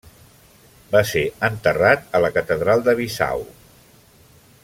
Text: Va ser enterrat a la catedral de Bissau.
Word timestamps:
Va 0.95 1.01
ser 1.09 1.21
enterrat 1.49 2.09
a 2.19 2.23
la 2.25 2.33
catedral 2.39 2.83
de 2.89 2.97
Bissau. 3.01 3.45